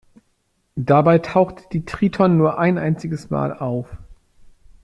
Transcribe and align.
Dabei 0.77 1.19
tauchte 1.19 1.65
die 1.71 1.85
"Triton" 1.85 2.35
nur 2.35 2.57
ein 2.57 2.79
einziges 2.79 3.29
Mal 3.29 3.53
auf. 3.55 3.97